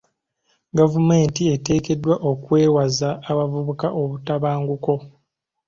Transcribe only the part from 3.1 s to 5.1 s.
abavubuka obutabanguko.